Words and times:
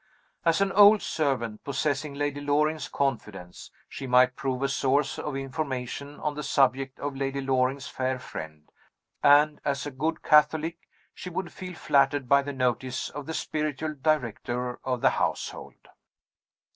As 0.45 0.61
an 0.61 0.71
old 0.71 1.03
servant, 1.03 1.63
possessing 1.63 2.15
Lady 2.15 2.41
Loring's 2.41 2.87
confidence, 2.87 3.69
she 3.87 4.07
might 4.07 4.35
prove 4.35 4.63
a 4.63 4.67
source 4.67 5.19
of 5.19 5.35
information 5.35 6.19
on 6.21 6.33
the 6.33 6.41
subject 6.41 6.99
of 6.99 7.15
Lady 7.15 7.39
Loring's 7.39 7.85
fair 7.87 8.17
friend; 8.17 8.67
and, 9.21 9.61
as 9.63 9.85
a 9.85 9.91
good 9.91 10.23
Catholic, 10.23 10.89
she 11.13 11.29
would 11.29 11.51
feel 11.53 11.75
flattered 11.75 12.27
by 12.27 12.41
the 12.41 12.51
notice 12.51 13.11
of 13.11 13.27
the 13.27 13.33
spiritual 13.35 13.93
director 13.93 14.79
of 14.83 15.01
the 15.01 15.11
household. 15.11 15.87